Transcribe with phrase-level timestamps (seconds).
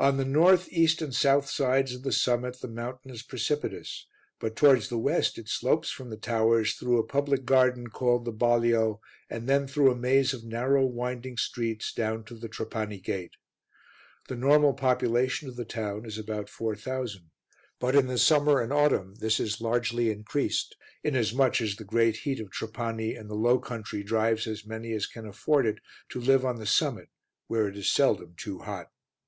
[0.00, 4.08] On the north, east and south sides of the summit the mountain is precipitous,
[4.40, 8.32] but towards the west it slopes from the towers through a public garden called the
[8.32, 8.98] Balio,
[9.30, 13.36] and then through a maze of narrow, winding streets, down to the Trapani gate.
[14.26, 17.30] The normal population of the town is about 4000,
[17.78, 20.74] but in the summer and autumn this is largely increased,
[21.04, 25.06] inasmuch as the great heat of Trapani and the low country drives as many as
[25.06, 27.10] can afford it to live on the summit
[27.46, 28.90] where it is seldom too hot.